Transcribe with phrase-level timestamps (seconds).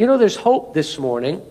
[0.00, 1.42] You know, there's hope this morning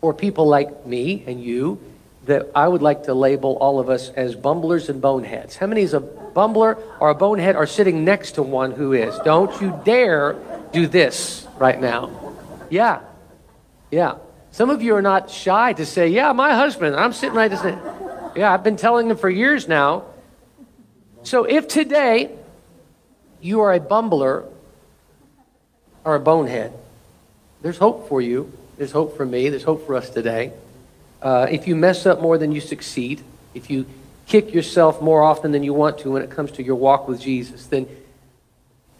[0.00, 1.80] for people like me and you
[2.26, 5.56] that I would like to label all of us as bumblers and boneheads.
[5.56, 9.12] How many is a bumbler or a bonehead are sitting next to one who is?
[9.24, 10.36] Don't you dare
[10.70, 12.36] do this right now.
[12.70, 13.00] Yeah.
[13.90, 14.18] Yeah.
[14.52, 16.94] Some of you are not shy to say, Yeah, my husband.
[16.94, 17.64] I'm sitting right this.
[18.36, 20.04] Yeah, I've been telling him for years now.
[21.24, 22.30] So if today
[23.40, 24.44] you are a bumbler
[26.04, 26.72] or a bonehead,
[27.62, 28.52] there's hope for you.
[28.76, 29.48] There's hope for me.
[29.48, 30.52] There's hope for us today.
[31.20, 33.22] Uh, if you mess up more than you succeed,
[33.54, 33.86] if you
[34.26, 37.20] kick yourself more often than you want to when it comes to your walk with
[37.20, 37.88] Jesus, then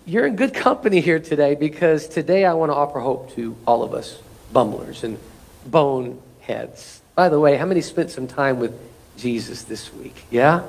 [0.07, 3.83] you're in good company here today because today I want to offer hope to all
[3.83, 4.19] of us
[4.53, 5.19] bumblers and
[5.67, 7.03] boneheads.
[7.15, 8.73] By the way, how many spent some time with
[9.19, 10.25] Jesus this week?
[10.31, 10.63] Yeah?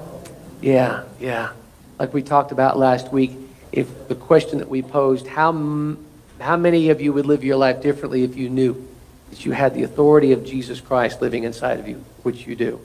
[0.62, 1.52] Yeah, yeah.
[1.98, 3.32] Like we talked about last week,
[3.72, 5.52] if the question that we posed, how
[6.40, 8.88] how many of you would live your life differently if you knew
[9.30, 12.80] that you had the authority of Jesus Christ living inside of you, which you do?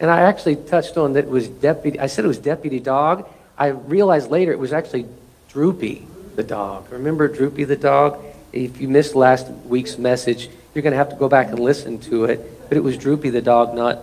[0.00, 1.98] And I actually touched on that it was deputy.
[1.98, 3.28] I said it was deputy dog.
[3.56, 5.06] I realized later it was actually
[5.48, 6.90] Droopy the dog.
[6.90, 8.22] Remember Droopy the dog?
[8.52, 11.98] If you missed last week's message, you're going to have to go back and listen
[12.00, 12.68] to it.
[12.68, 13.98] But it was Droopy the dog, not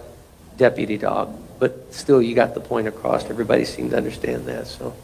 [0.57, 1.35] deputy dog.
[1.59, 3.25] But still, you got the point across.
[3.25, 4.67] Everybody seemed to understand that.
[4.67, 4.95] So,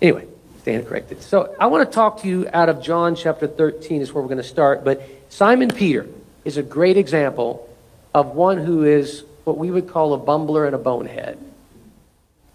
[0.00, 0.26] anyway
[0.62, 1.20] stand corrected.
[1.20, 4.28] So I want to talk to you out of John chapter 13 is where we're
[4.28, 4.84] going to start.
[4.84, 6.06] But Simon Peter
[6.44, 7.68] is a great example
[8.14, 11.36] of one who is what we would call a bumbler and a bonehead.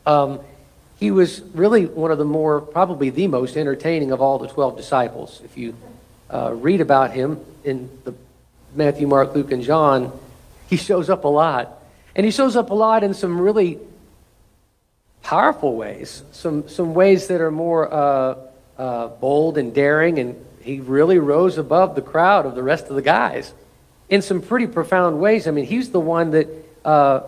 [0.05, 0.39] Um,
[0.97, 4.77] he was really one of the more, probably the most entertaining of all the 12
[4.77, 5.41] disciples.
[5.43, 5.75] If you
[6.29, 8.13] uh, read about him in the
[8.73, 10.17] Matthew, Mark, Luke, and John,
[10.69, 11.83] he shows up a lot.
[12.15, 13.79] And he shows up a lot in some really
[15.23, 18.35] powerful ways, some, some ways that are more uh,
[18.77, 22.95] uh, bold and daring, and he really rose above the crowd of the rest of
[22.95, 23.53] the guys
[24.09, 25.47] in some pretty profound ways.
[25.47, 26.47] I mean, he's the one that,
[26.85, 27.21] uh,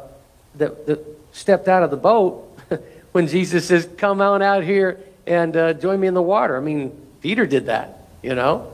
[0.55, 2.57] that, that, stepped out of the boat
[3.11, 6.57] when Jesus says, Come on out here and uh, join me in the water.
[6.57, 6.91] I mean,
[7.21, 8.73] Peter did that, you know?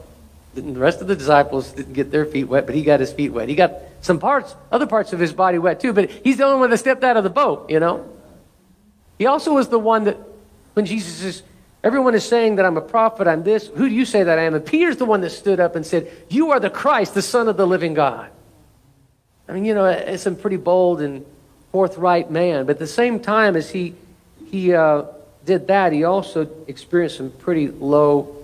[0.53, 3.33] The rest of the disciples didn't get their feet wet, but he got his feet
[3.33, 3.49] wet.
[3.49, 6.61] He got some parts, other parts of his body wet too, but he's the only
[6.61, 8.09] one that stepped out of the boat, you know?
[9.17, 10.17] He also was the one that,
[10.73, 11.43] when Jesus is,
[11.83, 14.43] everyone is saying that I'm a prophet, I'm this, who do you say that I
[14.43, 14.55] am?
[14.55, 17.47] And Peter's the one that stood up and said, You are the Christ, the Son
[17.47, 18.29] of the living God.
[19.47, 21.25] I mean, you know, it's a pretty bold and
[21.71, 22.65] forthright man.
[22.65, 23.95] But at the same time as he,
[24.47, 25.03] he uh,
[25.45, 28.35] did that, he also experienced some pretty low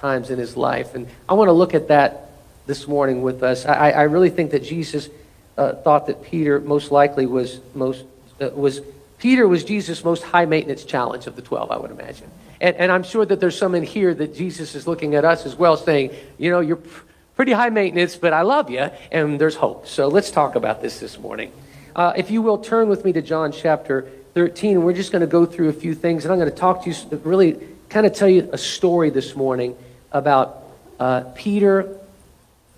[0.00, 0.94] times in his life.
[0.94, 2.30] And I want to look at that
[2.66, 3.66] this morning with us.
[3.66, 5.08] I, I really think that Jesus
[5.56, 8.04] uh, thought that Peter most likely was most
[8.40, 8.80] uh, was
[9.18, 12.30] Peter was Jesus' most high maintenance challenge of the 12, I would imagine.
[12.60, 15.46] And, and I'm sure that there's some in here that Jesus is looking at us
[15.46, 16.80] as well, saying, you know, you're
[17.36, 19.86] pretty high maintenance, but I love you, and there's hope.
[19.86, 21.52] So let's talk about this this morning.
[21.94, 25.20] Uh, if you will turn with me to John chapter 13, and we're just going
[25.20, 27.58] to go through a few things, and I'm going to talk to you, really
[27.88, 29.76] kind of tell you a story this morning
[30.12, 30.62] about
[31.00, 31.96] uh, Peter,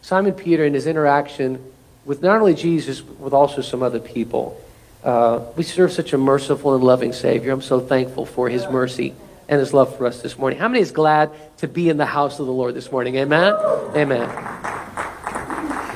[0.03, 1.63] Simon Peter, and his interaction
[2.05, 4.61] with not only Jesus, but with also some other people.
[5.03, 7.53] Uh, we serve such a merciful and loving Savior.
[7.53, 9.15] I'm so thankful for His mercy
[9.49, 10.59] and His love for us this morning.
[10.59, 13.17] How many is glad to be in the house of the Lord this morning?
[13.17, 13.55] Amen?
[13.97, 14.29] Amen.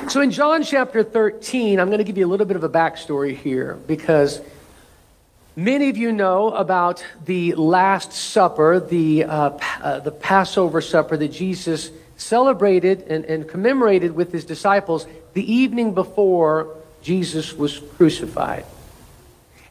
[0.09, 2.69] So in John chapter 13, I'm going to give you a little bit of a
[2.69, 4.41] backstory here because
[5.55, 11.29] many of you know about the Last Supper, the, uh, uh, the Passover supper that
[11.29, 18.65] Jesus celebrated and, and commemorated with his disciples the evening before Jesus was crucified.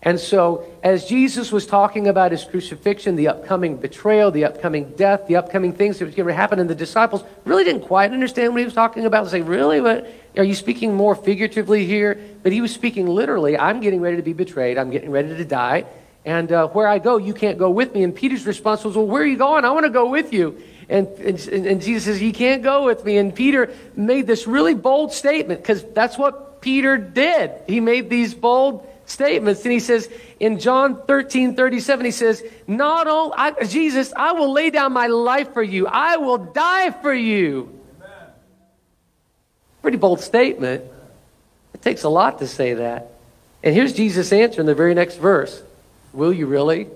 [0.04, 5.26] And so, as Jesus was talking about his crucifixion, the upcoming betrayal, the upcoming death,
[5.26, 8.52] the upcoming things that was going to happen, and the disciples really didn't quite understand
[8.52, 9.24] what he was talking about.
[9.24, 9.80] They say, Really?
[9.80, 10.12] What?
[10.36, 12.20] Are you speaking more figuratively here?
[12.42, 13.56] But he was speaking literally.
[13.56, 14.76] I'm getting ready to be betrayed.
[14.76, 15.86] I'm getting ready to die.
[16.26, 18.02] And uh, where I go, you can't go with me.
[18.02, 19.64] And Peter's response was, Well, where are you going?
[19.64, 20.60] I want to go with you.
[20.90, 23.16] And, and, and Jesus says, You can't go with me.
[23.16, 27.52] And Peter made this really bold statement because that's what Peter did.
[27.66, 29.62] He made these bold statements.
[29.62, 30.08] And he says
[30.40, 35.06] in John 13, 37, he says, Not all, I, Jesus, I will lay down my
[35.06, 37.78] life for you, I will die for you.
[37.96, 38.28] Amen.
[39.82, 40.84] Pretty bold statement.
[41.74, 43.10] It takes a lot to say that.
[43.62, 45.62] And here's Jesus' answer in the very next verse
[46.12, 46.88] Will you really?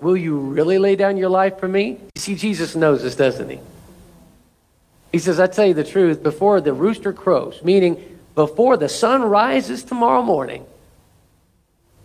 [0.00, 1.98] Will you really lay down your life for me?
[2.14, 3.58] You see, Jesus knows this, doesn't he?
[5.10, 9.22] He says, I tell you the truth, before the rooster crows, meaning before the sun
[9.22, 10.64] rises tomorrow morning,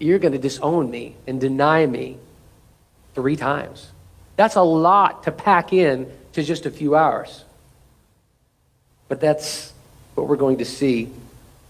[0.03, 2.17] you're going to disown me and deny me
[3.15, 3.89] three times.
[4.35, 7.43] That's a lot to pack in to just a few hours.
[9.07, 9.71] But that's
[10.15, 11.09] what we're going to see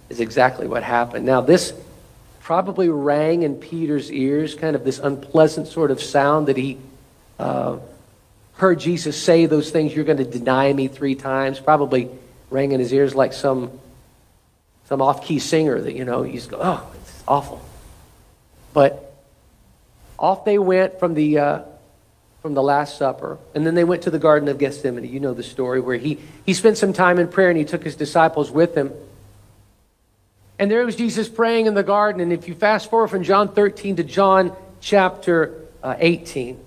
[0.10, 1.26] is exactly what happened.
[1.26, 1.74] Now, this
[2.42, 6.78] probably rang in Peter's ears, kind of this unpleasant sort of sound that he
[7.40, 7.78] uh,
[8.56, 12.10] heard Jesus say those things, you're going to deny me three times, probably
[12.50, 13.72] rang in his ears like some,
[14.86, 17.62] some off-key singer that, you know, he's oh, it's awful.
[18.74, 19.14] But
[20.20, 21.62] off they went from the, uh,
[22.42, 25.06] from the Last Supper, and then they went to the Garden of Gethsemane.
[25.06, 27.84] You know the story where he, he spent some time in prayer and he took
[27.84, 28.92] his disciples with him.
[30.60, 32.22] And there was Jesus praying in the garden.
[32.22, 36.60] And if you fast forward from John 13 to John chapter uh, 18,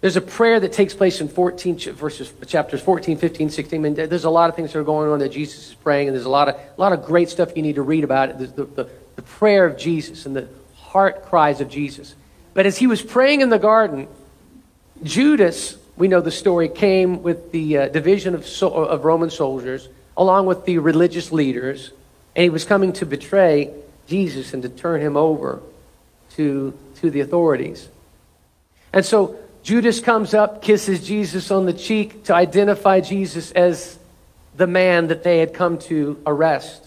[0.00, 3.80] there's a prayer that takes place in 14 verses, chapters 14, 15, 16.
[3.80, 6.06] I mean, there's a lot of things that are going on that Jesus is praying,
[6.06, 8.28] and there's a lot of, a lot of great stuff you need to read about
[8.30, 8.38] it.
[8.38, 10.48] The, the, the prayer of Jesus and the
[10.88, 12.14] heart cries of Jesus.
[12.54, 14.08] But as he was praying in the garden,
[15.02, 19.88] Judas, we know the story, came with the uh, division of, so, of Roman soldiers,
[20.16, 21.92] along with the religious leaders,
[22.34, 23.72] and he was coming to betray
[24.06, 25.60] Jesus and to turn him over
[26.36, 27.88] to, to the authorities.
[28.92, 33.98] And so Judas comes up, kisses Jesus on the cheek to identify Jesus as
[34.56, 36.86] the man that they had come to arrest.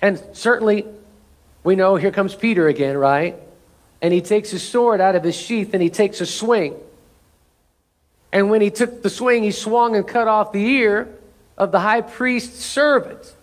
[0.00, 0.84] And certainly,
[1.64, 3.36] we know here comes Peter again, right?
[4.00, 6.74] And he takes his sword out of his sheath and he takes a swing.
[8.32, 11.14] And when he took the swing, he swung and cut off the ear
[11.56, 13.34] of the high priest's servant.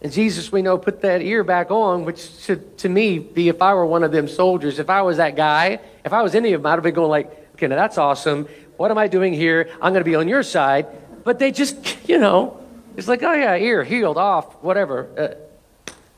[0.00, 3.60] And Jesus, we know, put that ear back on, which should, to me, be if
[3.60, 6.52] I were one of them soldiers, if I was that guy, if I was any
[6.52, 8.46] of them, I'd have been going like, okay, now that's awesome.
[8.76, 9.68] What am I doing here?
[9.82, 10.86] I'm going to be on your side.
[11.24, 12.64] But they just, you know,
[12.96, 15.08] it's like, oh yeah, ear healed off, whatever.
[15.18, 15.47] Uh,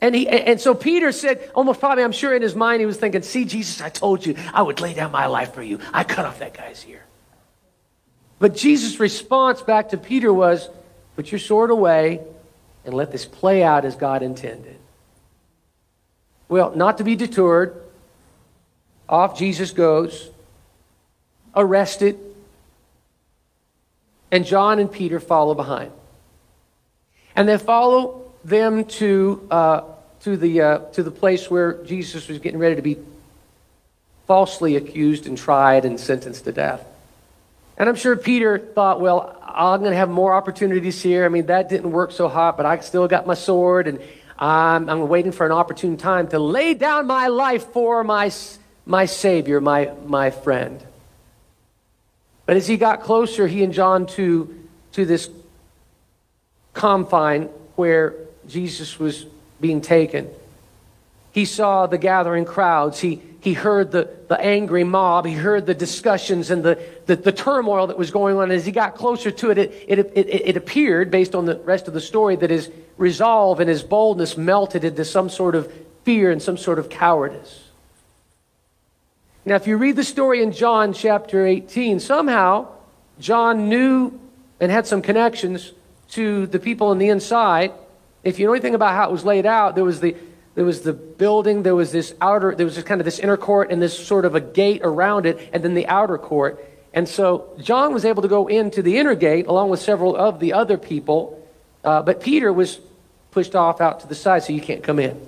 [0.01, 2.97] and he, and so Peter said, almost probably, I'm sure in his mind, he was
[2.97, 5.79] thinking, see, Jesus, I told you I would lay down my life for you.
[5.93, 7.03] I cut off that guy's ear.
[8.39, 10.67] But Jesus' response back to Peter was,
[11.15, 12.19] put your sword away
[12.83, 14.77] and let this play out as God intended.
[16.49, 17.79] Well, not to be deterred,
[19.07, 20.31] off Jesus goes,
[21.55, 22.17] arrested,
[24.31, 25.91] and John and Peter follow behind.
[27.35, 29.81] And they follow them to, uh,
[30.23, 32.97] to, the, uh, to the place where Jesus was getting ready to be
[34.27, 36.85] falsely accused and tried and sentenced to death.
[37.77, 41.25] And I'm sure Peter thought, well, I'm going to have more opportunities here.
[41.25, 43.99] I mean, that didn't work so hot, but I still got my sword, and
[44.37, 48.31] I'm, I'm waiting for an opportune time to lay down my life for my,
[48.85, 50.81] my Savior, my, my friend.
[52.45, 55.29] But as he got closer, he and John, to, to this
[56.73, 57.43] confine
[57.75, 58.15] where
[58.47, 59.25] Jesus was
[59.61, 60.29] being taken,
[61.31, 62.99] he saw the gathering crowds.
[62.99, 65.25] He, he heard the, the angry mob.
[65.25, 68.51] He heard the discussions and the, the, the turmoil that was going on.
[68.51, 71.87] As he got closer to it it, it, it, it appeared, based on the rest
[71.87, 75.71] of the story, that his resolve and his boldness melted into some sort of
[76.03, 77.69] fear and some sort of cowardice.
[79.45, 82.67] Now, if you read the story in John chapter 18, somehow
[83.19, 84.19] John knew
[84.59, 85.71] and had some connections
[86.09, 87.71] to the people on the inside.
[88.23, 90.15] If you know anything about how it was laid out, there was the
[90.53, 93.37] there was the building, there was this outer, there was just kind of this inner
[93.37, 96.63] court and this sort of a gate around it, and then the outer court.
[96.93, 100.39] And so John was able to go into the inner gate along with several of
[100.41, 101.41] the other people,
[101.85, 102.79] uh, but Peter was
[103.31, 105.25] pushed off out to the side, so you can't come in.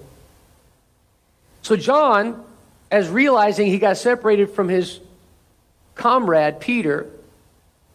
[1.61, 2.43] So John,
[2.91, 4.99] as realizing he got separated from his
[5.95, 7.09] comrade Peter,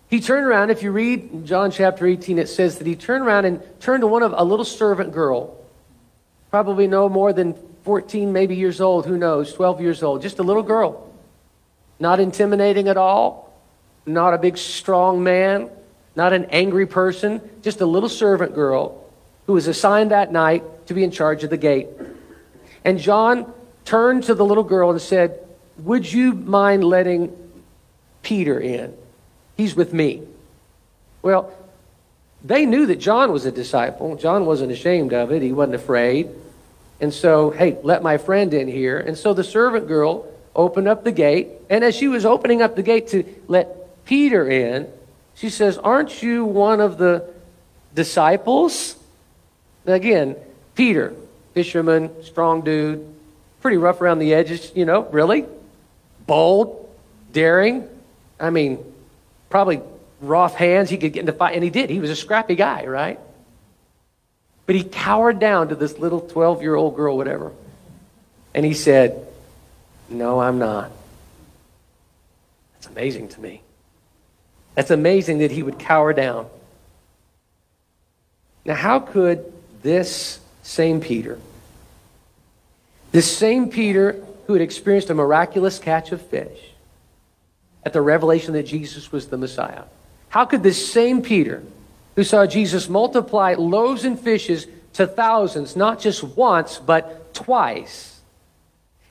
[0.08, 0.70] he turned around.
[0.70, 4.06] If you read John chapter 18, it says that he turned around and turned to
[4.06, 5.58] one of a little servant girl
[6.50, 10.42] probably no more than 14, maybe years old, who knows, 12 years old, just a
[10.42, 11.12] little girl.
[12.00, 13.52] Not intimidating at all,
[14.06, 15.70] not a big, strong man,
[16.16, 19.04] not an angry person, just a little servant girl
[19.46, 21.88] who was assigned that night to be in charge of the gate.
[22.84, 23.52] And John
[23.84, 25.38] turned to the little girl and said,
[25.78, 27.34] Would you mind letting
[28.22, 28.94] Peter in?
[29.58, 30.22] He's with me.
[31.20, 31.52] Well,
[32.42, 34.16] they knew that John was a disciple.
[34.16, 36.30] John wasn't ashamed of it, he wasn't afraid.
[37.00, 38.98] And so, hey, let my friend in here.
[38.98, 41.48] And so the servant girl opened up the gate.
[41.68, 44.88] And as she was opening up the gate to let Peter in,
[45.34, 47.28] she says, Aren't you one of the
[47.94, 48.96] disciples?
[49.86, 50.36] again,
[50.74, 51.14] Peter,
[51.54, 53.06] fisherman, strong dude,
[53.62, 55.46] pretty rough around the edges, you know, really?
[56.26, 56.88] Bold,
[57.32, 57.88] daring.
[58.38, 58.84] I mean,
[59.50, 59.80] probably
[60.20, 60.90] rough hands.
[60.90, 61.90] He could get into fight, and he did.
[61.90, 63.18] He was a scrappy guy, right?
[64.66, 67.52] But he cowered down to this little 12 year old girl, whatever.
[68.54, 69.26] And he said,
[70.08, 70.90] No, I'm not.
[72.74, 73.62] That's amazing to me.
[74.74, 76.46] That's amazing that he would cower down.
[78.64, 79.52] Now, how could
[79.82, 81.38] this same Peter,
[83.10, 86.58] this same Peter who had experienced a miraculous catch of fish
[87.84, 89.84] at the revelation that Jesus was the Messiah,
[90.28, 91.62] how could this same Peter,
[92.16, 98.20] who saw Jesus multiply loaves and fishes to thousands, not just once, but twice,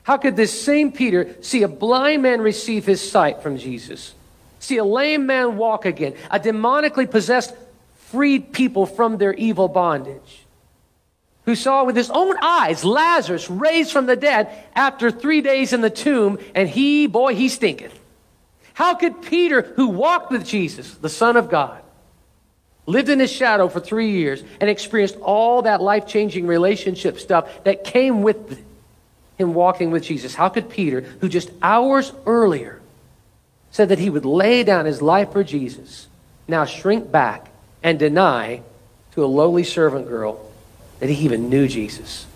[0.02, 4.14] how could this same Peter see a blind man receive his sight from Jesus?
[4.58, 7.54] See a lame man walk again, a demonically possessed
[7.94, 10.46] freed people from their evil bondage,
[11.44, 15.82] who saw with his own eyes Lazarus raised from the dead after three days in
[15.82, 17.98] the tomb, and he, boy, he stinketh.
[18.78, 21.82] How could Peter, who walked with Jesus, the Son of God,
[22.86, 27.64] lived in his shadow for three years, and experienced all that life changing relationship stuff
[27.64, 28.64] that came with
[29.36, 32.80] him walking with Jesus, how could Peter, who just hours earlier
[33.72, 36.06] said that he would lay down his life for Jesus,
[36.46, 37.50] now shrink back
[37.82, 38.62] and deny
[39.10, 40.48] to a lowly servant girl
[41.00, 42.28] that he even knew Jesus?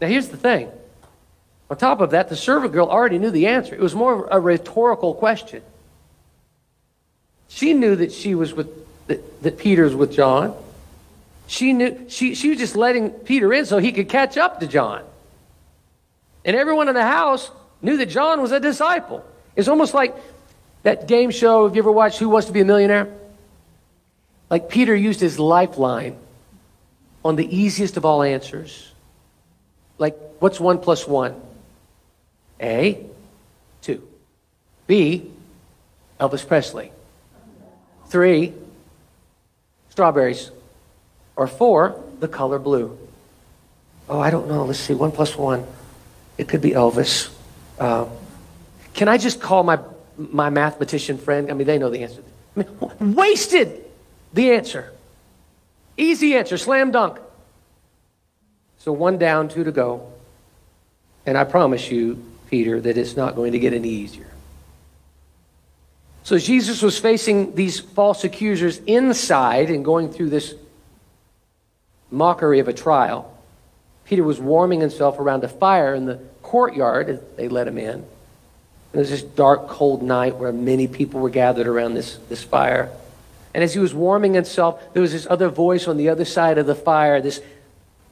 [0.00, 0.70] Now, here's the thing.
[1.70, 3.74] On top of that, the servant girl already knew the answer.
[3.74, 5.60] It was more a rhetorical question.
[7.54, 8.68] She knew that she was with
[9.08, 10.56] that, that Peter's with John.
[11.46, 14.66] She knew she, she was just letting Peter in so he could catch up to
[14.66, 15.04] John.
[16.46, 17.50] And everyone in the house
[17.82, 19.22] knew that John was a disciple.
[19.54, 20.16] It's almost like
[20.82, 21.66] that game show.
[21.66, 23.12] Have you ever watched Who Wants to Be a Millionaire?
[24.48, 26.16] Like Peter used his lifeline
[27.22, 28.90] on the easiest of all answers.
[29.98, 31.38] Like, what's one plus one?
[32.60, 33.04] A,
[33.82, 34.08] two.
[34.86, 35.30] B,
[36.18, 36.92] Elvis Presley.
[38.12, 38.52] Three,
[39.88, 40.50] strawberries.
[41.34, 42.98] Or four, the color blue.
[44.06, 44.66] Oh, I don't know.
[44.66, 44.92] Let's see.
[44.92, 45.66] One plus one.
[46.36, 47.32] It could be Elvis.
[47.78, 48.04] Uh,
[48.92, 49.78] can I just call my,
[50.18, 51.50] my mathematician friend?
[51.50, 52.22] I mean, they know the answer.
[52.54, 53.82] I mean, wasted
[54.34, 54.92] the answer.
[55.96, 57.18] Easy answer, slam dunk.
[58.76, 60.12] So one down, two to go.
[61.24, 64.31] And I promise you, Peter, that it's not going to get any easier.
[66.24, 70.54] So Jesus was facing these false accusers inside and going through this
[72.10, 73.28] mockery of a trial.
[74.04, 78.04] Peter was warming himself around a fire in the courtyard as they let him in.
[78.92, 82.90] It was this dark, cold night where many people were gathered around this, this fire.
[83.54, 86.58] And as he was warming himself, there was this other voice on the other side
[86.58, 87.40] of the fire, this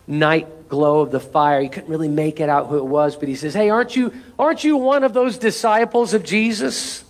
[0.07, 1.61] night glow of the fire.
[1.61, 4.13] He couldn't really make it out who it was, but he says, Hey, aren't you,
[4.39, 7.05] aren't you one of those disciples of Jesus?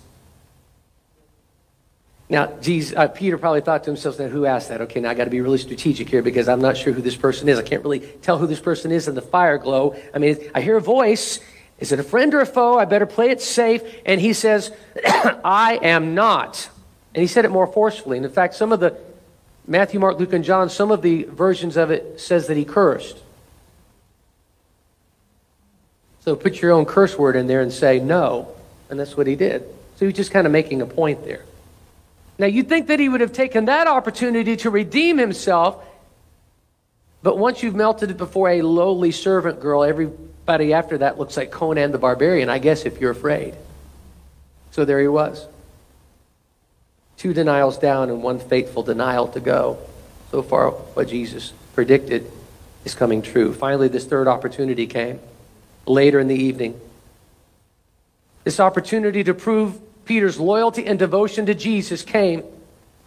[2.30, 4.80] Now, Jesus, uh, Peter probably thought to himself, now who asked that?
[4.82, 7.16] Okay, now I got to be really strategic here because I'm not sure who this
[7.16, 7.58] person is.
[7.58, 9.96] I can't really tell who this person is in the fire glow.
[10.14, 11.40] I mean, I hear a voice.
[11.80, 12.78] Is it a friend or a foe?
[12.78, 13.82] I better play it safe.
[14.06, 14.70] And he says,
[15.04, 16.70] I am not.
[17.16, 18.16] And he said it more forcefully.
[18.16, 18.96] And in fact, some of the,
[19.66, 23.18] Matthew, Mark, Luke, and John, some of the versions of it says that he cursed.
[26.20, 28.54] So put your own curse word in there and say no.
[28.88, 29.64] And that's what he did.
[29.96, 31.44] So he's just kind of making a point there.
[32.40, 35.84] Now, you'd think that he would have taken that opportunity to redeem himself,
[37.22, 41.50] but once you've melted it before a lowly servant girl, everybody after that looks like
[41.50, 43.54] Conan the Barbarian, I guess, if you're afraid.
[44.70, 45.46] So there he was.
[47.18, 49.76] Two denials down and one fateful denial to go.
[50.30, 52.32] So far, what Jesus predicted
[52.86, 53.52] is coming true.
[53.52, 55.20] Finally, this third opportunity came
[55.84, 56.80] later in the evening.
[58.44, 59.78] This opportunity to prove
[60.10, 62.42] Peter's loyalty and devotion to Jesus came.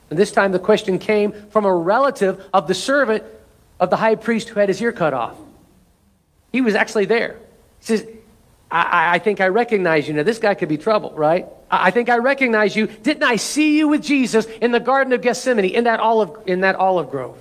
[0.09, 3.25] And this time the question came from a relative of the servant
[3.77, 5.35] of the high priest who had his ear cut off.
[6.53, 7.35] He was actually there.
[7.81, 8.07] He says,
[8.71, 10.13] I, I think I recognize you.
[10.13, 11.45] Now, this guy could be trouble, right?
[11.69, 12.87] I, I think I recognize you.
[12.87, 16.61] Didn't I see you with Jesus in the Garden of Gethsemane, in that olive, in
[16.61, 17.37] that olive grove?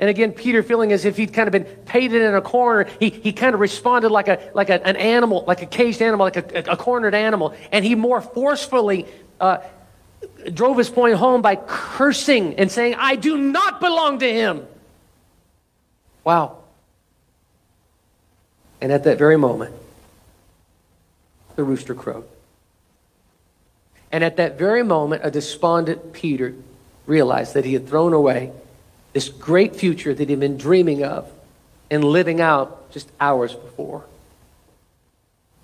[0.00, 3.10] And again, Peter feeling as if he'd kind of been painted in a corner, he,
[3.10, 6.36] he kind of responded like, a, like a, an animal, like a caged animal, like
[6.36, 7.54] a, a cornered animal.
[7.72, 9.06] And he more forcefully
[9.40, 9.58] uh,
[10.54, 14.66] drove his point home by cursing and saying, I do not belong to him.
[16.22, 16.58] Wow.
[18.80, 19.74] And at that very moment,
[21.56, 22.24] the rooster crowed.
[24.12, 26.54] And at that very moment, a despondent Peter
[27.06, 28.52] realized that he had thrown away
[29.18, 31.28] this great future that he'd been dreaming of
[31.90, 34.04] and living out just hours before.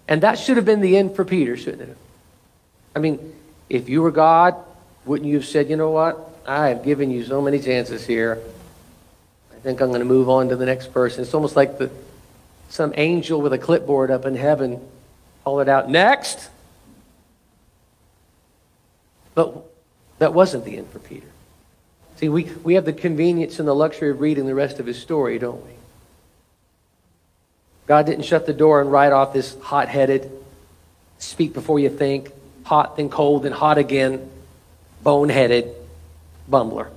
[0.09, 1.97] And that should have been the end for Peter, shouldn't it?
[2.97, 3.33] I mean,
[3.71, 4.57] if you were God,
[5.05, 6.19] wouldn't you have said, you know what?
[6.45, 8.43] I have given you so many chances here.
[9.53, 11.23] I think I'm going to move on to the next person.
[11.23, 11.93] It's almost like the,
[12.71, 14.81] some angel with a clipboard up in heaven
[15.47, 16.49] it out, next.
[19.37, 19.63] But
[20.19, 21.29] that wasn't the end for Peter.
[22.25, 24.99] See, we, we have the convenience and the luxury of reading the rest of his
[24.99, 25.73] story, don't we?
[27.87, 30.33] God didn't shut the door and write off this hot headed,
[31.19, 32.31] speak before you think,
[32.63, 34.31] hot, then cold, then hot again,
[35.05, 35.75] boneheaded
[36.51, 36.89] bumbler.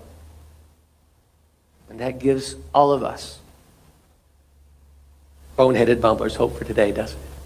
[1.89, 3.39] And that gives all of us
[5.57, 7.36] boneheaded bumblers hope for today, doesn't it?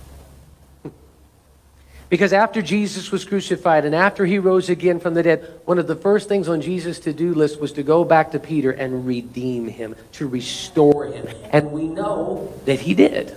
[2.11, 5.87] Because after Jesus was crucified and after he rose again from the dead, one of
[5.87, 9.07] the first things on Jesus' to do list was to go back to Peter and
[9.07, 11.25] redeem him, to restore him.
[11.51, 13.33] And we know that he did.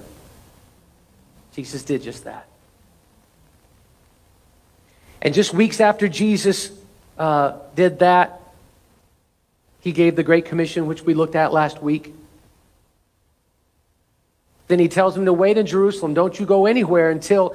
[1.55, 2.49] Jesus did just that.
[5.23, 6.73] And just weeks after Jesus
[7.17, 8.41] uh, did that,
[9.83, 12.13] he gave the Great Commission, which we looked at last week.
[14.67, 16.13] Then he tells him to wait in Jerusalem.
[16.13, 17.55] Don't you go anywhere until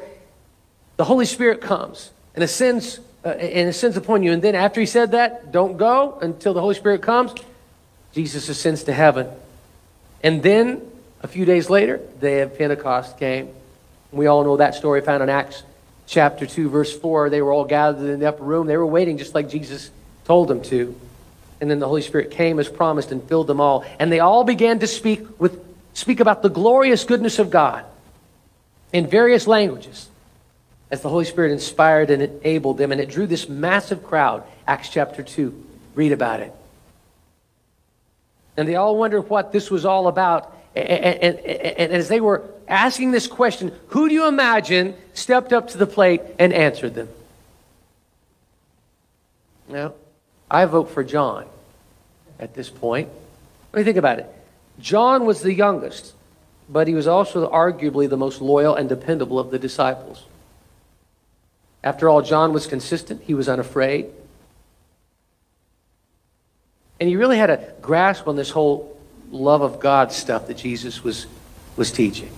[1.00, 4.34] the Holy Spirit comes and ascends, uh, and ascends upon you.
[4.34, 7.34] And then after he said that, don't go until the Holy Spirit comes.
[8.12, 9.29] Jesus ascends to heaven.
[10.22, 10.82] And then
[11.24, 13.48] a few days later, the day of Pentecost came.
[14.12, 15.63] We all know that story found in Acts
[16.06, 17.29] chapter 2, verse 4.
[17.29, 18.68] They were all gathered in the upper room.
[18.68, 19.91] They were waiting just like Jesus
[20.25, 21.00] told them to.
[21.62, 23.86] And then the Holy Spirit came as promised and filled them all.
[24.00, 25.63] And they all began to speak with
[25.94, 27.86] speak about the glorious goodness of God
[28.91, 30.10] in various languages
[30.91, 32.91] as the Holy Spirit inspired and enabled them.
[32.91, 34.43] And it drew this massive crowd.
[34.67, 35.65] Acts chapter 2.
[35.96, 36.53] Read about it.
[38.58, 40.55] And they all wondered what this was all about.
[40.75, 45.53] And, and, and, and, as they were asking this question, who do you imagine stepped
[45.53, 47.10] up to the plate and answered them?
[49.67, 49.93] Now,
[50.50, 51.46] I vote for John
[52.39, 53.10] at this point.
[53.72, 54.25] Do you think about it?
[54.79, 56.13] John was the youngest,
[56.67, 60.24] but he was also arguably the most loyal and dependable of the disciples.
[61.83, 64.07] After all, John was consistent, he was unafraid.
[67.00, 68.98] And he really had a grasp on this whole
[69.31, 71.27] love of God stuff that Jesus was,
[71.77, 72.31] was teaching.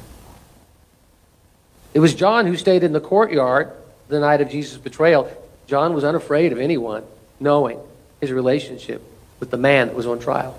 [1.94, 3.72] It was John who stayed in the courtyard
[4.08, 5.32] the night of Jesus' betrayal.
[5.68, 7.04] John was unafraid of anyone
[7.40, 7.80] knowing
[8.20, 9.02] his relationship
[9.40, 10.58] with the man that was on trial.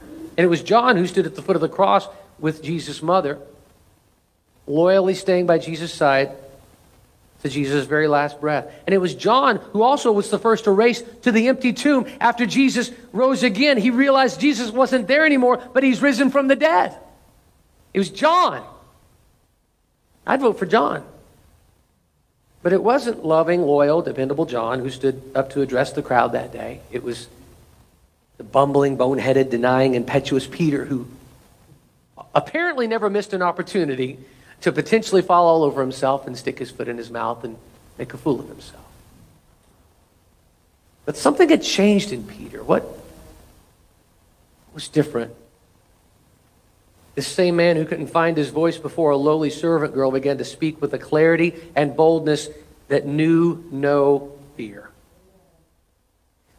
[0.00, 3.38] And it was John who stood at the foot of the cross with Jesus' mother,
[4.66, 6.30] loyally staying by Jesus' side
[7.42, 8.72] to Jesus' very last breath.
[8.86, 12.06] And it was John who also was the first to race to the empty tomb
[12.20, 13.78] after Jesus rose again.
[13.78, 16.96] He realized Jesus wasn't there anymore, but he's risen from the dead.
[17.92, 18.64] It was John.
[20.26, 21.04] I'd vote for John.
[22.62, 26.52] But it wasn't loving, loyal, dependable John who stood up to address the crowd that
[26.52, 26.80] day.
[26.92, 27.26] It was
[28.38, 31.08] the bumbling, boneheaded, denying, impetuous Peter who
[32.36, 34.18] apparently never missed an opportunity
[34.62, 37.56] to potentially fall all over himself and stick his foot in his mouth and
[37.98, 38.82] make a fool of himself.
[41.04, 42.62] But something had changed in Peter.
[42.62, 42.86] What
[44.72, 45.34] was different?
[47.14, 50.44] This same man who couldn't find his voice before a lowly servant girl began to
[50.44, 52.48] speak with a clarity and boldness
[52.88, 54.88] that knew no fear.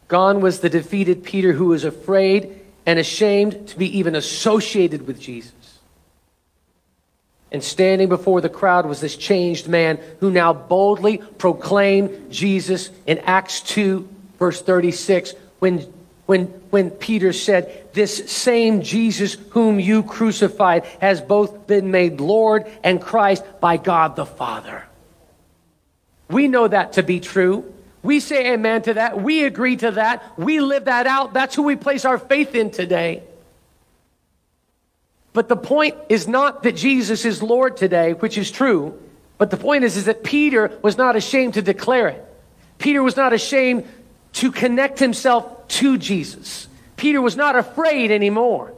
[0.08, 5.18] Gone was the defeated Peter who was afraid and ashamed to be even associated with
[5.18, 5.52] Jesus.
[7.54, 13.18] And standing before the crowd was this changed man who now boldly proclaimed Jesus in
[13.18, 14.08] Acts 2,
[14.40, 15.86] verse 36, when
[16.26, 22.66] when, when Peter said, This same Jesus whom you crucified has both been made Lord
[22.82, 24.82] and Christ by God the Father.
[26.28, 27.72] We know that to be true.
[28.02, 29.22] We say amen to that.
[29.22, 30.24] We agree to that.
[30.36, 31.34] We live that out.
[31.34, 33.22] That's who we place our faith in today.
[35.34, 38.98] But the point is not that Jesus is Lord today, which is true.
[39.36, 42.24] But the point is, is that Peter was not ashamed to declare it.
[42.78, 43.86] Peter was not ashamed
[44.34, 46.68] to connect himself to Jesus.
[46.96, 48.72] Peter was not afraid anymore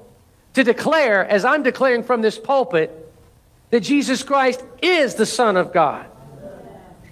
[0.54, 2.90] to declare, as I'm declaring from this pulpit,
[3.68, 6.06] that Jesus Christ is the Son of God.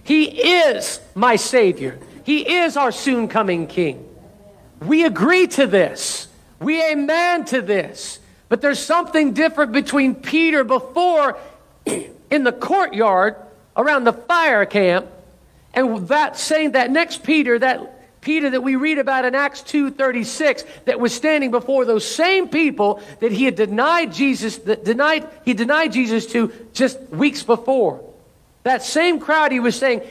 [0.04, 1.98] He is my Savior.
[2.24, 4.09] He is our soon coming King.
[4.80, 6.28] We agree to this.
[6.61, 8.20] We amen to this.
[8.55, 11.37] But there's something different between Peter before
[12.31, 13.35] in the courtyard
[13.77, 15.09] around the fire camp
[15.75, 20.62] and that saying that next Peter, that Peter that we read about in Acts 2:36
[20.85, 25.53] that was standing before those same people that he had denied Jesus that denied he
[25.53, 28.03] denied Jesus to just weeks before.
[28.62, 30.03] That same crowd he was saying,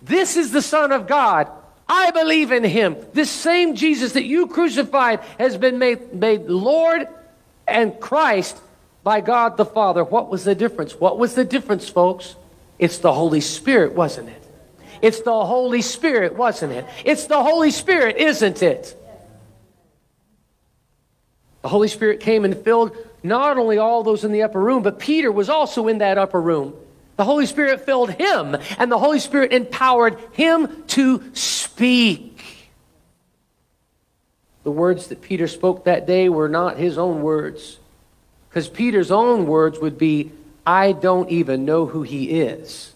[0.00, 1.46] "This is the son of God.
[1.86, 2.96] I believe in him.
[3.12, 7.06] This same Jesus that you crucified has been made, made Lord
[7.66, 8.56] and Christ
[9.02, 10.98] by God the Father." What was the difference?
[11.00, 12.36] What was the difference, folks?
[12.78, 14.42] It's the Holy Spirit, wasn't it?
[15.00, 16.84] It's the Holy Spirit, wasn't it?
[17.04, 18.96] It's the Holy Spirit, isn't it?
[21.62, 24.98] The Holy Spirit came and filled not only all those in the upper room, but
[24.98, 26.74] Peter was also in that upper room.
[27.16, 32.31] The Holy Spirit filled him, and the Holy Spirit empowered him to speak.
[34.64, 37.78] The words that Peter spoke that day were not his own words,
[38.48, 40.32] because Peter's own words would be,
[40.66, 42.92] I don't even know who he is.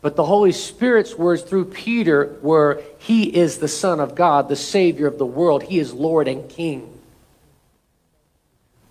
[0.00, 4.56] But the Holy Spirit's words through Peter were, He is the Son of God, the
[4.56, 5.62] Savior of the world.
[5.62, 6.88] He is Lord and King.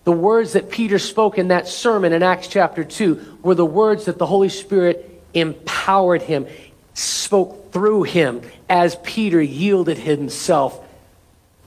[0.04, 4.06] The words that Peter spoke in that sermon in Acts chapter 2 were the words
[4.06, 6.46] that the Holy Spirit empowered him,
[6.94, 10.81] spoke through him as Peter yielded himself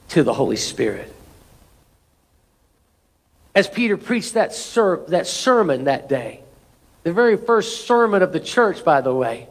[0.08, 1.12] to the Holy Spirit.
[3.54, 6.40] As Peter preached that, ser- that sermon that day,
[7.04, 9.48] the very first sermon of the church, by the way,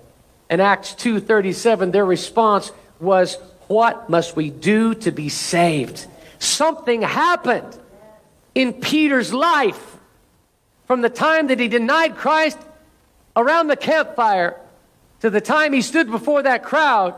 [0.50, 3.38] in Acts 2.37, their response was,
[3.68, 6.06] what must we do to be saved?
[6.38, 7.78] Something happened
[8.54, 9.98] in Peter's life
[10.88, 12.60] from the time that he denied Christ
[13.36, 14.60] around the campfire
[15.22, 17.16] to the time he stood before that crowd.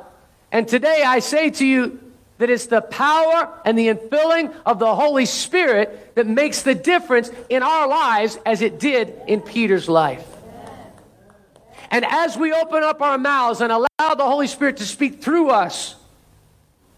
[0.51, 1.99] And today I say to you
[2.37, 7.31] that it's the power and the infilling of the Holy Spirit that makes the difference
[7.49, 10.25] in our lives as it did in Peter's life.
[11.89, 15.49] And as we open up our mouths and allow the Holy Spirit to speak through
[15.49, 15.95] us,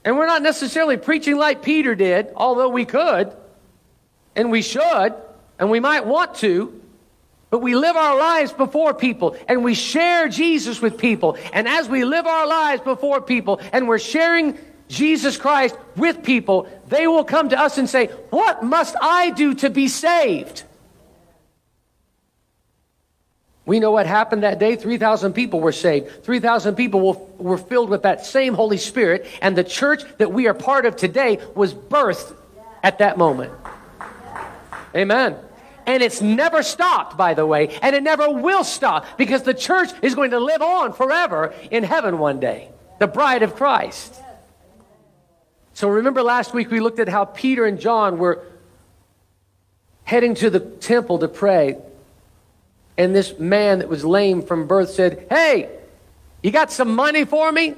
[0.04, 3.32] and we're not necessarily preaching like Peter did, although we could,
[4.36, 5.14] and we should,
[5.60, 6.80] and we might want to,
[7.50, 11.38] but we live our lives before people and we share Jesus with people.
[11.52, 14.58] And as we live our lives before people and we're sharing
[14.90, 19.54] Jesus Christ with people, they will come to us and say, What must I do
[19.56, 20.64] to be saved?
[23.70, 24.76] We know what happened that day.
[24.76, 26.24] 3,000 people were saved.
[26.24, 30.56] 3,000 people were, filled with that same Holy Spirit, and the church that we are
[30.56, 32.36] part of today was birthed
[32.82, 33.54] at that moment.
[34.96, 35.36] Amen.
[35.86, 39.90] And it's never stopped, by the way, and it never will stop because the church
[40.02, 44.20] is going to live on forever in heaven one day, the bride of Christ.
[45.80, 48.44] So remember last week we looked at how Peter and John were
[50.04, 51.78] heading to the temple to pray.
[52.98, 55.70] And this man that was lame from birth said, Hey,
[56.44, 57.76] you got some money for me?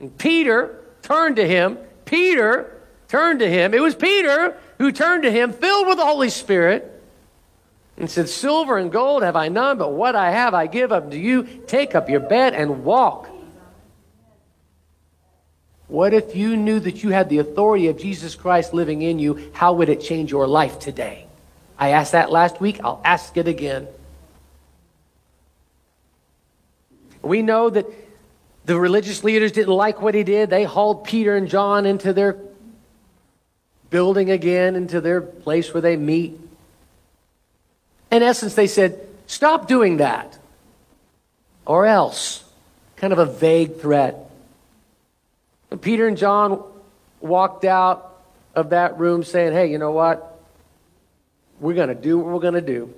[0.00, 1.78] And Peter turned to him.
[2.04, 3.74] Peter turned to him.
[3.74, 7.00] It was Peter who turned to him, filled with the Holy Spirit,
[7.96, 11.16] and said, Silver and gold have I none, but what I have I give unto
[11.16, 11.44] you.
[11.44, 13.31] Take up your bed and walk.
[15.92, 19.50] What if you knew that you had the authority of Jesus Christ living in you?
[19.52, 21.26] How would it change your life today?
[21.78, 22.80] I asked that last week.
[22.82, 23.86] I'll ask it again.
[27.20, 27.84] We know that
[28.64, 30.48] the religious leaders didn't like what he did.
[30.48, 32.38] They hauled Peter and John into their
[33.90, 36.40] building again, into their place where they meet.
[38.10, 40.38] In essence, they said, Stop doing that,
[41.66, 42.44] or else.
[42.96, 44.30] Kind of a vague threat.
[45.80, 46.62] Peter and John
[47.20, 48.20] walked out
[48.54, 50.40] of that room saying, Hey, you know what?
[51.60, 52.92] We're going to do what we're going to do.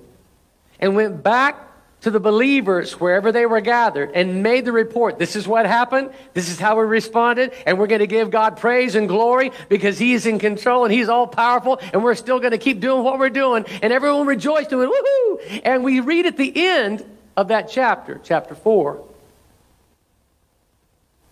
[0.79, 1.61] And went back
[2.01, 5.17] to the believers wherever they were gathered and made the report.
[5.17, 6.11] This is what happened.
[6.33, 7.53] This is how we responded.
[7.65, 11.09] And we're going to give God praise and glory because He's in control and He's
[11.09, 11.79] all powerful.
[11.93, 13.65] And we're still going to keep doing what we're doing.
[13.81, 15.61] And everyone rejoiced and went, woohoo!
[15.63, 17.03] And we read at the end
[17.37, 19.03] of that chapter, chapter 4,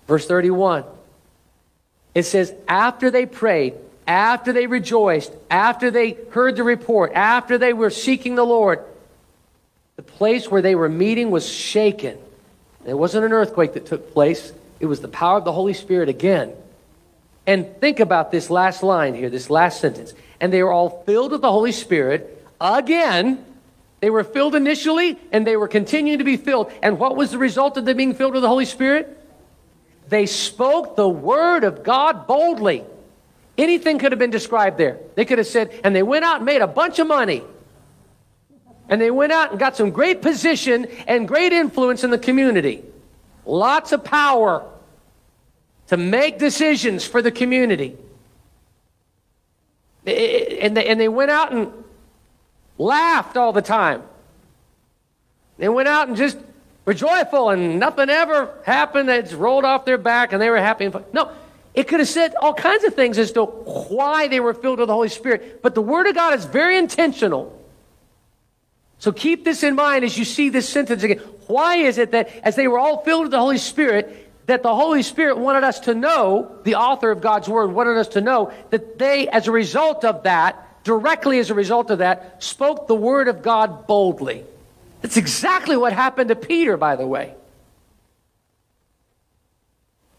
[0.07, 0.85] verse 31.
[2.13, 7.73] It says, after they prayed, after they rejoiced, after they heard the report, after they
[7.73, 8.83] were seeking the Lord,
[9.95, 12.17] the place where they were meeting was shaken.
[12.85, 16.09] It wasn't an earthquake that took place, it was the power of the Holy Spirit
[16.09, 16.53] again.
[17.45, 20.13] And think about this last line here, this last sentence.
[20.39, 23.43] And they were all filled with the Holy Spirit again.
[23.99, 26.71] They were filled initially and they were continuing to be filled.
[26.81, 29.17] And what was the result of them being filled with the Holy Spirit?
[30.13, 32.83] They spoke the word of God boldly.
[33.57, 34.99] Anything could have been described there.
[35.15, 37.41] They could have said, and they went out and made a bunch of money.
[38.87, 42.83] And they went out and got some great position and great influence in the community.
[43.43, 44.63] Lots of power
[45.87, 47.97] to make decisions for the community.
[50.05, 51.71] And they, and they went out and
[52.77, 54.03] laughed all the time.
[55.57, 56.37] They went out and just
[56.85, 59.09] were joyful and nothing ever happened.
[59.09, 60.91] It's rolled off their back and they were happy.
[61.13, 61.31] No,
[61.73, 64.87] it could have said all kinds of things as to why they were filled with
[64.87, 65.61] the Holy Spirit.
[65.61, 67.59] But the Word of God is very intentional.
[68.99, 71.17] So keep this in mind as you see this sentence again.
[71.47, 74.75] Why is it that as they were all filled with the Holy Spirit, that the
[74.75, 78.53] Holy Spirit wanted us to know, the author of God's Word wanted us to know,
[78.69, 82.95] that they, as a result of that, directly as a result of that, spoke the
[82.95, 84.45] Word of God boldly.
[85.03, 87.35] That's exactly what happened to Peter, by the way.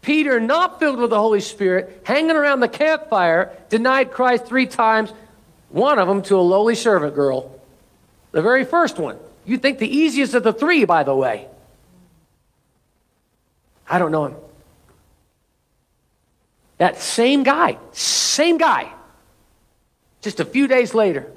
[0.03, 5.11] Peter, not filled with the Holy Spirit, hanging around the campfire, denied Christ three times,
[5.69, 7.59] one of them to a lowly servant girl.
[8.31, 9.17] The very first one.
[9.43, 11.47] You'd think the easiest of the three, by the way.
[13.89, 14.35] I don't know him.
[16.77, 18.91] That same guy, same guy,
[20.21, 21.31] just a few days later,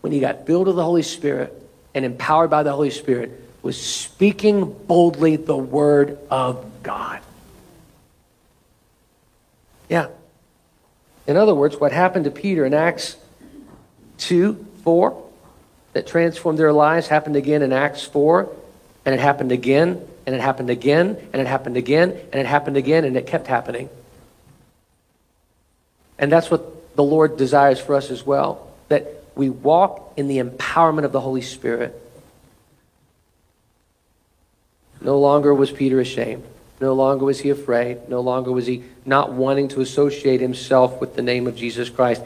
[0.00, 1.54] when he got filled with the Holy Spirit
[1.94, 7.20] and empowered by the Holy Spirit, was speaking boldly the word of God.
[9.88, 10.08] Yeah.
[11.26, 13.16] In other words, what happened to Peter in Acts
[14.18, 15.24] 2 4
[15.94, 18.48] that transformed their lives happened again in Acts 4,
[19.04, 22.76] and it happened again and it happened again, and it happened again, and it happened
[22.76, 23.88] again, and it kept happening.
[26.18, 30.38] And that's what the Lord desires for us as well that we walk in the
[30.38, 31.94] empowerment of the Holy Spirit.
[35.00, 36.44] No longer was Peter ashamed.
[36.80, 38.08] No longer was he afraid.
[38.08, 42.22] No longer was he not wanting to associate himself with the name of Jesus Christ.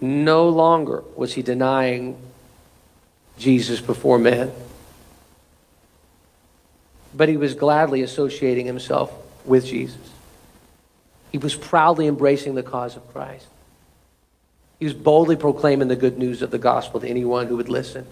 [0.00, 2.16] No longer was he denying
[3.36, 4.52] Jesus before men
[7.16, 9.12] but he was gladly associating himself
[9.44, 10.00] with Jesus.
[11.30, 13.46] He was proudly embracing the cause of Christ.
[14.78, 18.06] He was boldly proclaiming the good news of the gospel to anyone who would listen.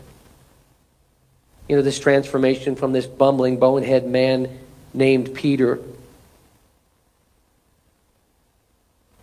[1.69, 4.59] You know, this transformation from this bumbling, bonehead man
[4.95, 5.79] named Peter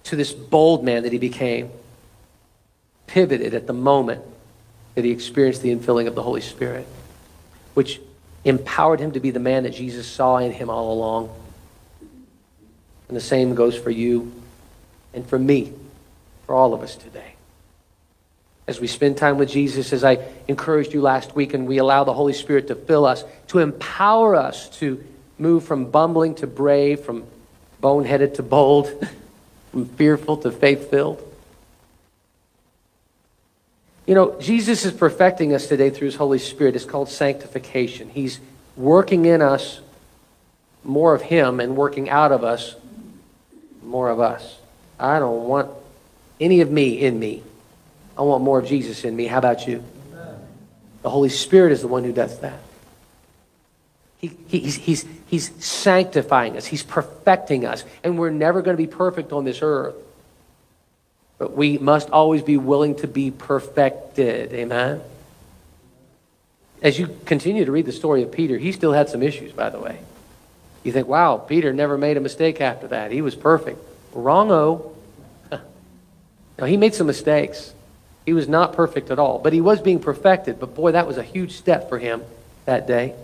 [0.03, 1.69] to this bold man that he became
[3.05, 4.23] pivoted at the moment
[4.95, 6.87] that he experienced the infilling of the Holy Spirit,
[7.73, 8.01] which
[8.43, 11.29] empowered him to be the man that Jesus saw in him all along.
[13.07, 14.31] And the same goes for you
[15.13, 15.73] and for me,
[16.49, 17.33] for all of us today.
[18.65, 22.05] As we spend time with Jesus, as I encouraged you last week, and we allow
[22.05, 25.03] the Holy Spirit to fill us, to empower us to
[25.37, 27.23] move from bumbling to brave, from
[27.83, 28.89] boneheaded to bold,
[29.71, 31.21] from fearful to faith filled.
[34.07, 36.75] You know, Jesus is perfecting us today through his Holy Spirit.
[36.75, 38.09] It's called sanctification.
[38.09, 38.39] He's
[38.75, 39.81] working in us
[40.83, 42.73] more of him and working out of us
[43.83, 44.57] more of us.
[44.99, 45.69] I don't want
[46.39, 47.43] any of me in me.
[48.17, 49.27] I want more of Jesus in me.
[49.27, 49.83] How about you?
[51.01, 52.59] The Holy Spirit is the one who does that.
[54.17, 56.65] He, he's, he's, he's sanctifying us.
[56.65, 57.85] He's perfecting us.
[58.03, 59.95] And we're never going to be perfect on this earth.
[61.37, 64.51] But we must always be willing to be perfected.
[64.51, 65.01] Amen?
[66.81, 69.69] As you continue to read the story of Peter, he still had some issues, by
[69.69, 69.99] the way.
[70.83, 73.11] You think, wow, Peter never made a mistake after that.
[73.11, 73.79] He was perfect.
[74.13, 74.95] Wrong-o.
[76.59, 77.73] Now, he made some mistakes.
[78.25, 80.59] He was not perfect at all, but he was being perfected.
[80.59, 82.21] But boy, that was a huge step for him
[82.65, 83.15] that day.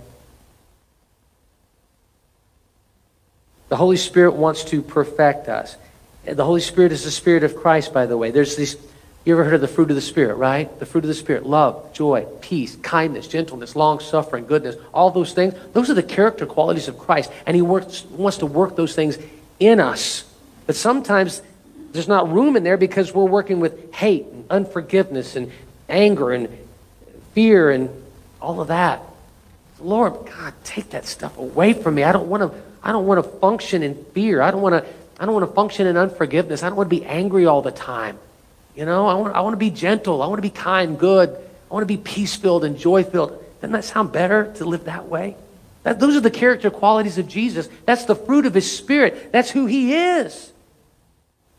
[3.67, 5.75] The Holy Spirit wants to perfect us.
[6.23, 8.31] The Holy Spirit is the Spirit of Christ, by the way.
[8.31, 8.77] There's these,
[9.25, 10.79] you ever heard of the fruit of the Spirit, right?
[10.79, 15.33] The fruit of the Spirit love, joy, peace, kindness, gentleness, long suffering, goodness, all those
[15.33, 15.55] things.
[15.73, 17.31] Those are the character qualities of Christ.
[17.45, 19.17] And He works, wants to work those things
[19.59, 20.23] in us.
[20.67, 21.41] But sometimes
[21.95, 25.51] there's not room in there because we're working with hate and unforgiveness and
[25.89, 26.49] anger and
[27.33, 27.89] fear and
[28.41, 29.01] all of that.
[29.79, 32.03] Lord, God, take that stuff away from me.
[32.03, 32.61] I don't want to.
[32.83, 34.43] I don't want to function in fear.
[34.43, 36.63] I don't want to I don't want to function in unforgiveness.
[36.63, 38.19] I don't want to be angry all the time.
[38.75, 40.21] You know, I want, I want to be gentle.
[40.21, 41.29] I want to be kind, good.
[41.29, 43.41] I want to be peace filled and joy filled.
[43.61, 45.37] Doesn't that sound better to live that way?
[45.83, 47.69] That, those are the character qualities of Jesus.
[47.85, 49.31] That's the fruit of his spirit.
[49.31, 50.51] That's who he is.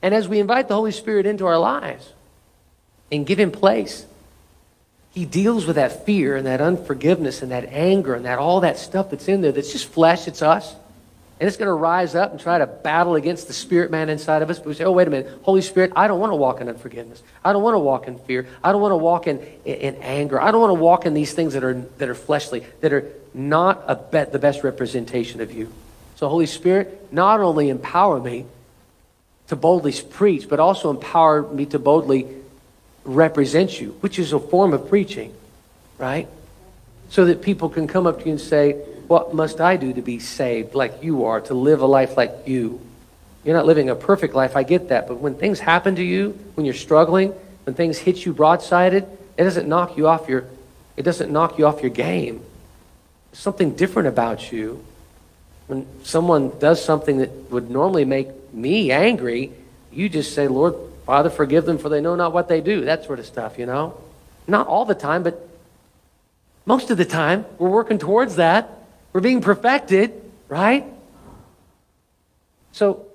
[0.07, 2.13] And as we invite the Holy Spirit into our lives
[3.11, 4.07] and give him place,
[5.11, 8.79] he deals with that fear and that unforgiveness and that anger and that all that
[8.79, 10.73] stuff that's in there that's just flesh, it's us.
[11.41, 14.43] And it's going to rise up and try to battle against the spirit man inside
[14.43, 14.61] of us.
[14.61, 15.41] But we say, oh, wait a minute.
[15.43, 17.21] Holy Spirit, I don't want to walk in unforgiveness.
[17.45, 18.47] I don't want to walk in fear.
[18.63, 20.41] I don't want to walk in, in, in anger.
[20.41, 23.11] I don't want to walk in these things that are, that are fleshly, that are
[23.35, 25.73] not a bet, the best representation of you.
[26.15, 28.47] So, Holy Spirit, not only empower me
[29.49, 32.27] to boldly preach, but also empower me to boldly
[33.05, 35.33] represent you, which is a form of preaching,
[35.99, 36.29] right?
[37.11, 38.73] So that people can come up to you and say,
[39.07, 42.33] what must I do to be saved like you are, to live a life like
[42.47, 42.81] you?
[43.45, 45.07] You're not living a perfect life, I get that.
[45.07, 47.31] But when things happen to you, when you're struggling,
[47.65, 49.07] when things hit you broadsided,
[49.39, 50.47] it doesn't knock you off your
[50.97, 52.43] it doesn't knock you off your game.
[53.31, 54.83] There's something different about you.
[55.67, 59.53] When someone does something that would normally make me angry,
[59.93, 62.87] you just say, Lord, Father, forgive them for they know not what they do.
[62.87, 64.01] That sort of stuff, you know?
[64.49, 65.49] Not all the time, but
[66.65, 68.71] most of the time, we're working towards that.
[69.13, 70.13] We're being perfected,
[70.49, 70.85] right?
[72.73, 73.07] So,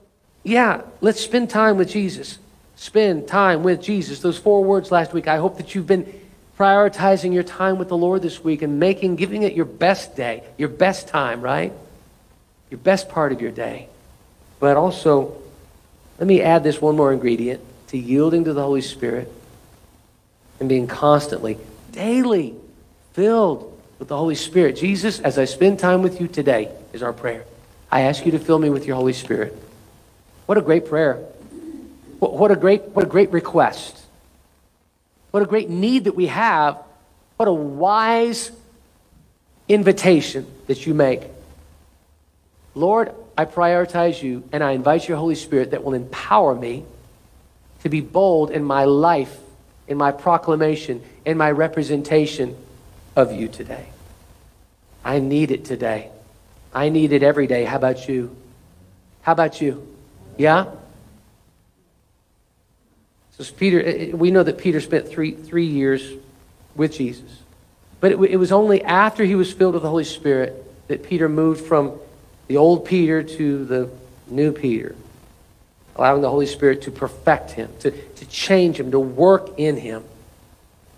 [0.44, 2.40] yeah, let's spend time with Jesus.
[2.76, 4.20] Spend time with Jesus.
[4.20, 5.28] Those four words last week.
[5.28, 6.12] I hope that you've been
[6.58, 10.44] prioritizing your time with the Lord this week and making, giving it your best day,
[10.58, 11.74] your best time, right?
[12.70, 13.90] Your best part of your day.
[14.62, 15.42] But also,
[16.20, 19.30] let me add this one more ingredient to yielding to the Holy Spirit
[20.60, 21.58] and being constantly,
[21.92, 22.54] daily
[23.14, 24.76] filled with the Holy Spirit.
[24.78, 27.44] Jesus, as I spend time with you today, is our prayer.
[27.92, 29.58] I ask you to fill me with your Holy Spirit.
[30.46, 31.16] What a great prayer.
[32.20, 33.98] What a great, what a great request.
[35.32, 36.78] What a great need that we have.
[37.38, 38.52] What a wise
[39.68, 41.24] invitation that you make.
[42.76, 46.86] Lord, I prioritize you and I invite your Holy Spirit that will empower me
[47.84, 49.38] to be bold in my life,
[49.88, 52.56] in my proclamation, in my representation
[53.16, 53.88] of you today.
[55.04, 56.12] I need it today.
[56.74, 57.66] I need it every day.
[57.66, 58.36] How about you?
[59.22, 59.88] How about you?
[60.38, 60.66] Yeah?
[63.38, 66.08] So Peter, we know that Peter spent three, three years
[66.76, 67.40] with Jesus.
[68.00, 71.28] But it, it was only after he was filled with the Holy Spirit that Peter
[71.28, 72.00] moved from
[72.52, 73.90] the old Peter to the
[74.28, 74.94] new Peter,
[75.96, 80.04] allowing the Holy Spirit to perfect him, to, to change him, to work in him,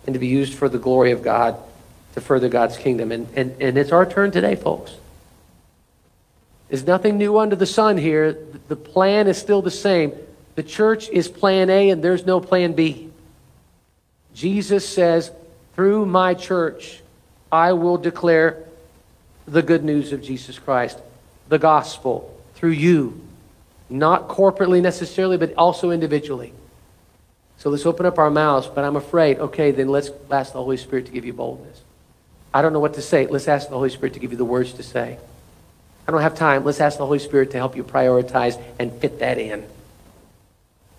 [0.07, 1.55] and to be used for the glory of God
[2.15, 3.11] to further God's kingdom.
[3.11, 4.95] And, and, and it's our turn today, folks.
[6.69, 8.35] There's nothing new under the sun here.
[8.67, 10.11] The plan is still the same.
[10.55, 13.11] The church is plan A and there's no plan B.
[14.33, 15.29] Jesus says,
[15.75, 17.03] through my church,
[17.51, 18.57] I will declare
[19.45, 20.97] the good news of Jesus Christ,
[21.47, 23.21] the gospel, through you.
[23.89, 26.53] Not corporately necessarily, but also individually.
[27.57, 30.77] So let's open up our mouths, but I'm afraid, okay, then let's ask the Holy
[30.77, 31.81] Spirit to give you boldness.
[32.53, 33.25] I don't know what to say.
[33.27, 35.17] Let's ask the Holy Spirit to give you the words to say.
[36.07, 36.65] I don't have time.
[36.65, 39.65] Let's ask the Holy Spirit to help you prioritize and fit that in.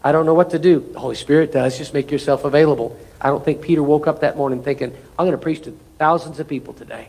[0.02, 0.80] I don't know what to do.
[0.80, 1.78] The Holy Spirit does.
[1.78, 2.98] Just make yourself available.
[3.20, 6.40] I don't think Peter woke up that morning thinking, I'm going to preach to thousands
[6.40, 7.09] of people today,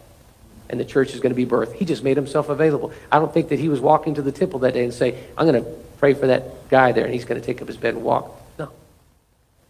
[0.69, 1.73] and the church is going to be birthed.
[1.73, 2.91] He just made himself available.
[3.11, 5.47] I don't think that he was walking to the temple that day and say, I'm
[5.47, 7.95] going to pray for that guy there, and he's going to take up his bed
[7.95, 8.31] and walk.
[8.57, 8.71] No.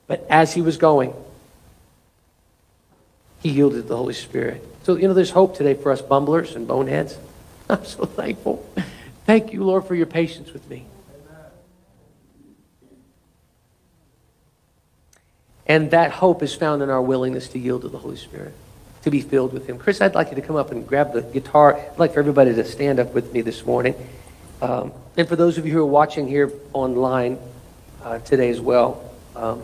[0.07, 1.13] But as he was going,
[3.41, 4.65] he yielded to the Holy Spirit.
[4.83, 7.17] So, you know, there's hope today for us bumblers and boneheads.
[7.69, 8.67] I'm so thankful.
[9.25, 10.85] Thank you, Lord, for your patience with me.
[15.67, 18.53] And that hope is found in our willingness to yield to the Holy Spirit,
[19.05, 19.77] to be filled with Him.
[19.77, 21.75] Chris, I'd like you to come up and grab the guitar.
[21.75, 23.95] I'd like for everybody to stand up with me this morning.
[24.63, 27.37] Um, and for those of you who are watching here online
[28.03, 29.61] uh, today as well, um,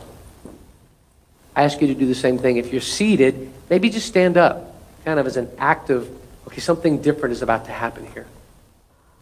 [1.56, 2.58] I ask you to do the same thing.
[2.58, 4.76] If you're seated, maybe just stand up,
[5.06, 6.08] kind of as an act of,
[6.48, 8.28] okay, something different is about to happen here.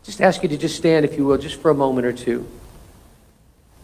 [0.04, 2.46] Just ask you to just stand, if you will, just for a moment or two.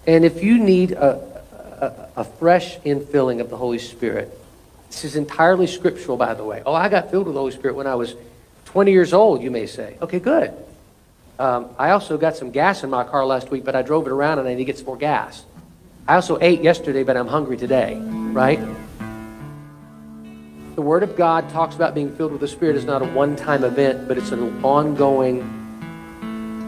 [0.06, 1.43] And if you need a,
[1.80, 4.38] a, a fresh infilling of the Holy Spirit.
[4.95, 6.63] This is entirely scriptural, by the way.
[6.65, 8.15] Oh, I got filled with the Holy Spirit when I was
[8.63, 9.97] 20 years old, you may say.
[10.01, 10.53] Okay, good.
[11.38, 14.13] Um, I also got some gas in my car last week, but I drove it
[14.13, 15.43] around and I need to get some more gas.
[16.08, 18.58] I also ate yesterday, but I'm hungry today, right?
[20.75, 23.36] The Word of God talks about being filled with the Spirit is not a one
[23.36, 25.41] time event, but it's an ongoing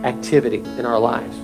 [0.03, 1.37] activity in our lives.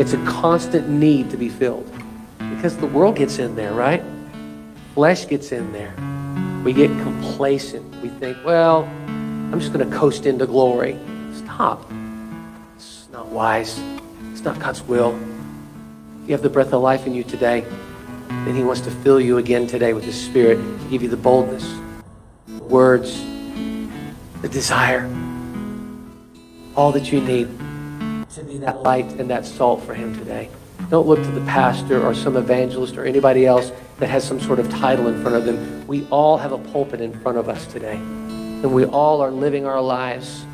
[0.00, 1.92] It's a constant need to be filled.
[2.38, 4.04] Because the world gets in there, right?
[4.96, 5.94] Flesh gets in there.
[6.64, 7.84] We get complacent.
[8.00, 10.98] We think, well, I'm just going to coast into glory.
[11.34, 11.92] Stop.
[12.76, 13.78] It's not wise.
[14.32, 15.12] It's not God's will.
[16.26, 17.60] You have the breath of life in you today.
[18.28, 21.16] then He wants to fill you again today with His Spirit to give you the
[21.18, 21.70] boldness,
[22.46, 23.22] the words,
[24.40, 25.04] the desire,
[26.74, 27.48] all that you need
[28.30, 30.48] to be that light and that salt for Him today.
[30.88, 34.58] Don't look to the pastor or some evangelist or anybody else that has some sort
[34.58, 35.86] of title in front of them.
[35.86, 37.96] We all have a pulpit in front of us today.
[37.96, 40.44] And we all are living our lives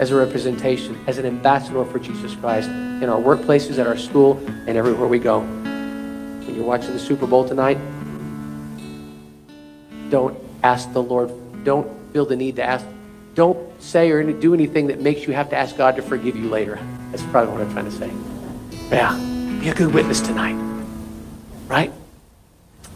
[0.00, 4.38] as a representation, as an ambassador for Jesus Christ in our workplaces, at our school,
[4.66, 5.40] and everywhere we go.
[5.40, 7.78] When you're watching the Super Bowl tonight,
[10.10, 11.32] don't ask the Lord,
[11.64, 12.84] don't feel the need to ask,
[13.34, 16.48] don't say or do anything that makes you have to ask God to forgive you
[16.48, 16.78] later.
[17.10, 18.10] That's probably what I'm trying to say.
[18.90, 19.16] Yeah,
[19.60, 20.56] be a good witness tonight,
[21.74, 21.92] right?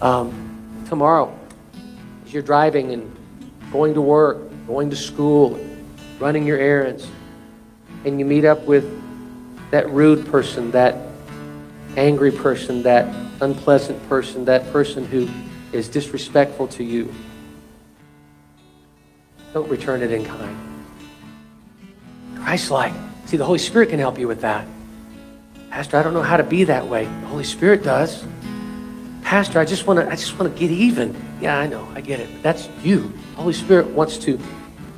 [0.01, 1.37] Um, tomorrow,
[2.25, 3.17] as you're driving and
[3.73, 5.59] going to work, going to school,
[6.21, 7.09] running your errands,
[8.05, 8.87] and you meet up with
[9.73, 10.95] that rude person, that
[11.97, 15.29] angry person, that unpleasant person, that person who
[15.73, 17.13] is disrespectful to you,
[19.53, 20.57] don't return it in kind.
[22.37, 22.95] Christ like.
[23.27, 24.69] See, the Holy Spirit can help you with that.
[25.69, 27.07] Pastor, I don't know how to be that way.
[27.07, 28.25] The Holy Spirit does.
[29.29, 31.15] Pastor, I just want to I just want to get even.
[31.39, 31.87] Yeah, I know.
[31.95, 32.43] I get it.
[32.43, 33.13] That's you.
[33.37, 34.41] Holy Spirit wants to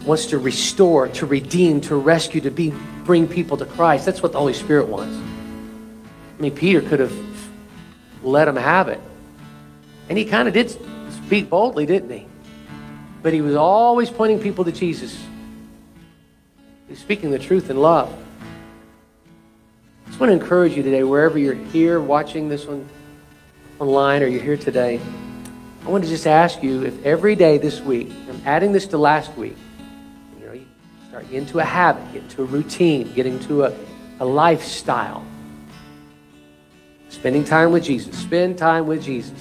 [0.06, 2.72] wants to restore, to redeem, to rescue, to be
[3.02, 4.06] bring people to Christ.
[4.06, 5.16] That's what the Holy Spirit wants.
[5.16, 7.12] I mean, Peter could have
[8.22, 9.00] let him have it.
[10.08, 10.70] And he kind of did
[11.26, 12.24] speak boldly, didn't he?
[13.24, 15.20] But he was always pointing people to Jesus.
[16.88, 18.16] He's speaking the truth in love.
[20.06, 22.88] I just want to encourage you today, wherever you're here watching this one
[23.80, 25.00] online or you're here today,
[25.84, 28.98] I want to just ask you if every day this week, I'm adding this to
[28.98, 29.56] last week,
[30.38, 30.66] you know, you
[31.08, 33.74] start getting into a habit, get into a routine, getting to a,
[34.20, 35.24] a lifestyle.
[37.08, 38.16] Spending time with Jesus.
[38.18, 39.38] Spend time with Jesus.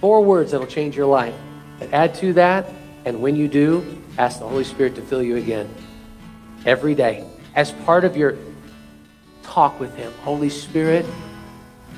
[0.00, 1.34] Four words that'll change your life.
[1.78, 2.68] But add to that,
[3.04, 5.72] and when you do, ask the Holy Spirit to fill you again
[6.66, 7.24] every day
[7.54, 8.36] as part of your
[9.44, 10.12] talk with Him.
[10.22, 11.06] Holy Spirit,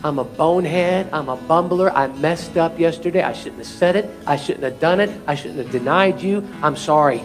[0.05, 1.09] I'm a bonehead.
[1.12, 1.90] I'm a bumbler.
[1.94, 3.22] I messed up yesterday.
[3.22, 4.11] I shouldn't have said it.
[4.26, 5.11] I shouldn't have done it.
[5.26, 6.47] I shouldn't have denied you.
[6.62, 7.22] I'm sorry.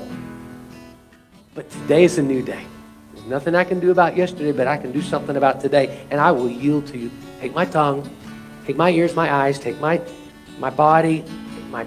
[1.53, 2.65] But today is a new day.
[3.13, 6.19] There's nothing I can do about yesterday, but I can do something about today, and
[6.19, 7.11] I will yield to you.
[7.39, 8.09] Take my tongue,
[8.65, 10.01] take my ears, my eyes, take my,
[10.59, 11.23] my body,
[11.55, 11.85] take my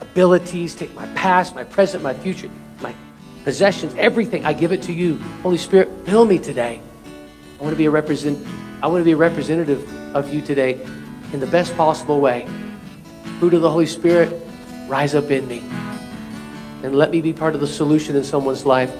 [0.00, 2.48] abilities, take my past, my present, my future,
[2.80, 2.94] my
[3.44, 4.46] possessions, everything.
[4.46, 5.18] I give it to you.
[5.42, 6.80] Holy Spirit, fill me today.
[7.58, 8.38] I want to be a represent.
[8.80, 10.80] I want to be a representative of you today
[11.32, 12.46] in the best possible way.
[13.40, 14.32] Fruit of the Holy Spirit,
[14.86, 15.64] rise up in me.
[16.84, 18.94] And let me be part of the solution in someone's life,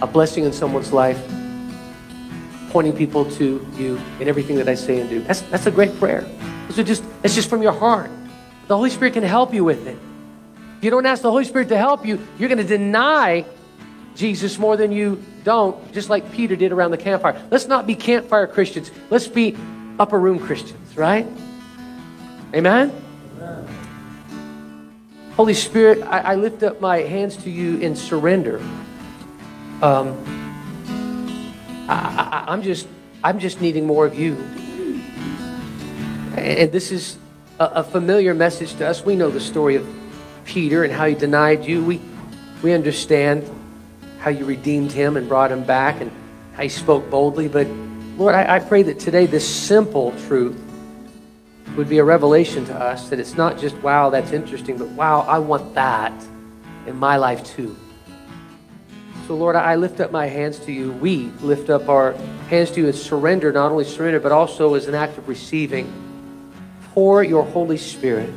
[0.00, 1.20] a blessing in someone's life,
[2.70, 5.20] pointing people to you in everything that I say and do.
[5.22, 6.28] That's, that's a great prayer.
[6.70, 8.10] So just, it's just from your heart.
[8.66, 9.96] The Holy Spirit can help you with it.
[10.78, 13.44] If you don't ask the Holy Spirit to help you, you're going to deny
[14.16, 17.40] Jesus more than you don't, just like Peter did around the campfire.
[17.50, 18.90] Let's not be campfire Christians.
[19.10, 19.56] Let's be
[19.98, 21.26] upper room Christians, right?
[22.54, 22.92] Amen?
[23.36, 23.68] Amen.
[25.36, 28.58] Holy Spirit, I, I, lift up my hands to you in surrender.
[29.80, 30.22] Um,
[31.88, 32.86] I, am just,
[33.24, 34.34] I'm just needing more of you.
[36.36, 37.16] And this is
[37.58, 39.04] a, a familiar message to us.
[39.04, 39.88] We know the story of
[40.44, 41.82] Peter and how he denied you.
[41.82, 42.00] We,
[42.62, 43.48] we understand
[44.22, 46.12] how you redeemed him and brought him back and
[46.54, 47.48] how you spoke boldly.
[47.48, 47.66] But
[48.16, 50.56] Lord, I, I pray that today this simple truth
[51.76, 55.22] would be a revelation to us that it's not just, wow, that's interesting, but wow,
[55.22, 56.12] I want that
[56.86, 57.76] in my life too.
[59.26, 60.92] So, Lord, I lift up my hands to you.
[60.92, 62.12] We lift up our
[62.48, 65.90] hands to you and surrender, not only surrender, but also as an act of receiving.
[66.92, 68.30] Pour your Holy Spirit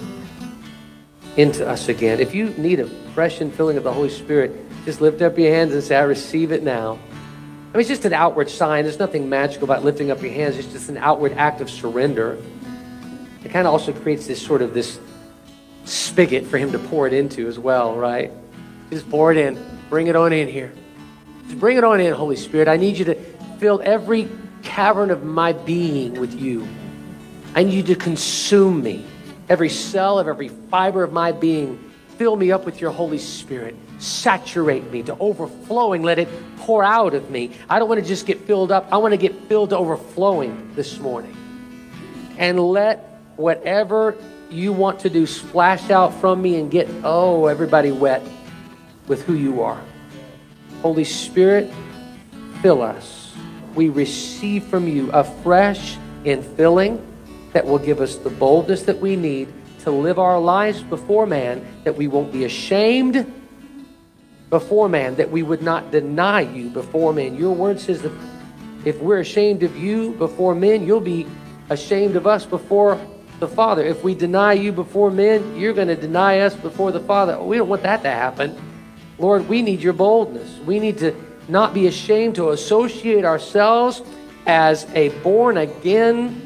[1.37, 2.19] into us again.
[2.19, 5.73] If you need a fresh infilling of the Holy Spirit, just lift up your hands
[5.73, 6.99] and say, I receive it now.
[7.73, 8.85] I mean, it's just an outward sign.
[8.85, 10.57] There's nothing magical about lifting up your hands.
[10.57, 12.37] It's just an outward act of surrender.
[13.43, 14.99] It kind of also creates this sort of this
[15.85, 18.31] spigot for him to pour it into as well, right?
[18.91, 19.59] Just pour it in.
[19.89, 20.71] Bring it on in here.
[21.47, 22.67] Just bring it on in, Holy Spirit.
[22.67, 23.15] I need you to
[23.59, 24.29] fill every
[24.61, 26.67] cavern of my being with you.
[27.55, 29.05] I need you to consume me.
[29.49, 31.91] Every cell of every fiber of my being.
[32.17, 36.03] Fill me up with your Holy Spirit saturate me to overflowing.
[36.03, 36.27] Let it
[36.57, 37.51] pour out of me.
[37.69, 38.87] I don't want to just get filled up.
[38.91, 41.35] I want to get filled to overflowing this morning.
[42.37, 44.15] And let whatever
[44.49, 48.21] you want to do splash out from me and get, oh, everybody wet
[49.07, 49.81] with who you are.
[50.81, 51.71] Holy Spirit,
[52.61, 53.33] fill us.
[53.75, 57.03] We receive from you a fresh infilling
[57.53, 61.65] that will give us the boldness that we need to live our lives before man,
[61.83, 63.31] that we won't be ashamed
[64.49, 67.35] before man, that we would not deny you before men.
[67.35, 68.11] Your word says that
[68.85, 71.25] if we're ashamed of you before men, you'll be
[71.69, 72.99] ashamed of us before
[73.39, 73.83] the Father.
[73.83, 77.41] If we deny you before men, you're going to deny us before the Father.
[77.41, 78.55] We don't want that to happen.
[79.17, 80.59] Lord, we need your boldness.
[80.59, 81.15] We need to
[81.47, 84.01] not be ashamed to associate ourselves
[84.45, 86.41] as a born again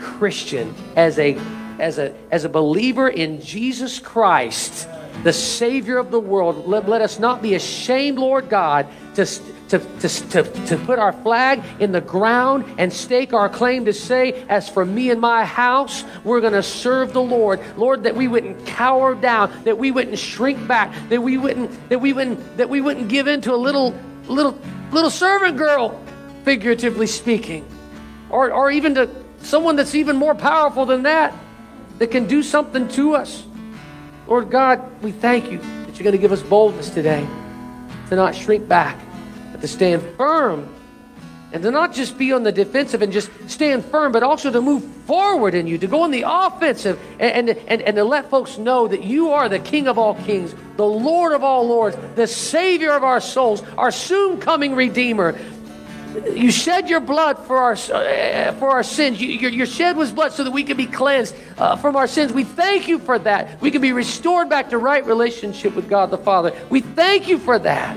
[0.00, 1.36] Christian, as a
[1.78, 4.88] as a as a believer in Jesus Christ
[5.22, 6.66] the Savior of the world.
[6.66, 11.12] Let, let us not be ashamed, Lord God, to, to, to, to, to put our
[11.12, 15.44] flag in the ground and stake our claim to say, as for me and my
[15.44, 17.60] house, we're going to serve the Lord.
[17.76, 22.00] Lord, that we wouldn't cower down, that we wouldn't shrink back, that we wouldn't, that
[22.00, 23.94] we wouldn't, that we wouldn't give in to a little,
[24.26, 24.58] little,
[24.90, 26.02] little servant girl,
[26.44, 27.66] figuratively speaking,
[28.30, 29.08] or, or even to
[29.42, 31.34] someone that's even more powerful than that,
[31.98, 33.44] that can do something to us.
[34.26, 37.26] Lord God, we thank you that you're going to give us boldness today
[38.08, 38.98] to not shrink back,
[39.50, 40.72] but to stand firm
[41.52, 44.60] and to not just be on the defensive and just stand firm, but also to
[44.60, 48.30] move forward in you, to go on the offensive and, and, and, and to let
[48.30, 51.96] folks know that you are the King of all kings, the Lord of all lords,
[52.14, 55.38] the Savior of our souls, our soon coming Redeemer.
[56.12, 59.20] You shed your blood for our, uh, for our sins.
[59.20, 62.06] You, your, your, shed was blood so that we can be cleansed uh, from our
[62.06, 62.32] sins.
[62.32, 63.60] We thank you for that.
[63.62, 66.52] We can be restored back to right relationship with God the Father.
[66.68, 67.96] We thank you for that.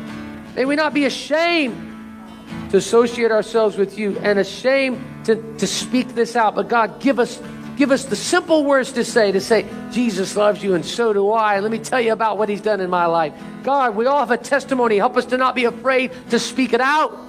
[0.56, 6.16] May we not be ashamed to associate ourselves with you and ashamed to, to speak
[6.16, 6.56] this out.
[6.56, 7.42] But God, give us
[7.76, 11.30] give us the simple words to say to say jesus loves you and so do
[11.32, 14.20] i let me tell you about what he's done in my life god we all
[14.20, 17.25] have a testimony help us to not be afraid to speak it out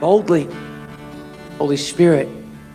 [0.00, 0.48] boldly
[1.58, 2.26] holy spirit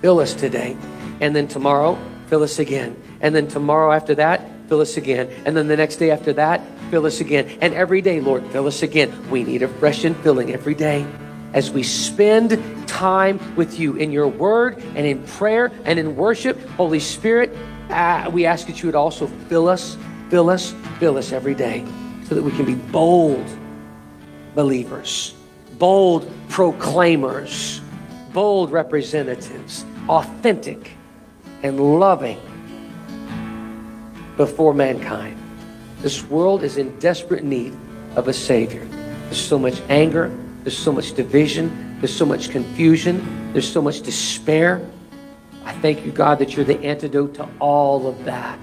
[0.02, 0.78] fill us today.
[1.20, 1.98] And then tomorrow
[2.28, 2.96] fill us again.
[3.20, 5.30] And then tomorrow after that fill us again.
[5.46, 6.62] And then the next day after that
[6.92, 7.58] fill us again.
[7.62, 9.12] And every day lord fill us again.
[9.32, 11.08] We need a fresh infilling every day
[11.54, 16.60] as we spend time with you in your word and in prayer and in worship.
[16.72, 17.56] Holy Spirit,
[17.90, 19.98] uh, we ask that you would also fill us,
[20.30, 21.84] fill us, fill us every day
[22.28, 23.48] so that we can be bold
[24.54, 25.34] believers,
[25.78, 27.82] bold proclaimers,
[28.34, 30.92] bold representatives, authentic
[31.64, 32.40] and loving
[34.38, 35.38] before mankind.
[36.02, 37.76] This world is in desperate need
[38.16, 38.86] of a Savior.
[38.86, 40.32] There's so much anger,
[40.64, 41.86] there's so much division.
[42.00, 43.54] There's so much confusion.
[43.54, 44.84] There's so much despair.
[45.64, 48.60] I thank you, God, that you're the antidote to all of that.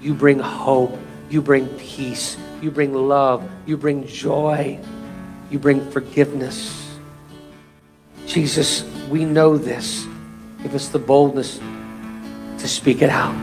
[0.00, 0.98] You bring hope.
[1.28, 2.36] You bring peace.
[2.60, 3.48] You bring love.
[3.66, 4.78] You bring joy.
[5.50, 6.98] You bring forgiveness.
[8.26, 10.06] Jesus, we know this.
[10.62, 11.58] Give us the boldness
[12.58, 13.34] to speak it out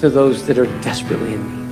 [0.00, 1.63] to those that are desperately in need.